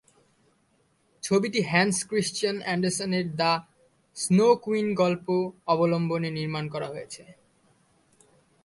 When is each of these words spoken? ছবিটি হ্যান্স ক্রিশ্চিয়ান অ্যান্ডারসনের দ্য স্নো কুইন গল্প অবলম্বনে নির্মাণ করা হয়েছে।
ছবিটি 1.23 1.59
হ্যান্স 1.71 1.95
ক্রিশ্চিয়ান 2.09 2.57
অ্যান্ডারসনের 2.65 3.25
দ্য 3.39 3.51
স্নো 4.17 4.47
কুইন 4.63 4.87
গল্প 4.93 5.27
অবলম্বনে 5.67 6.29
নির্মাণ 6.37 6.65
করা 6.73 6.87
হয়েছে। 6.87 7.23